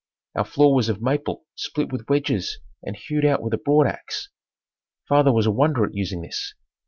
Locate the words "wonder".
5.51-5.85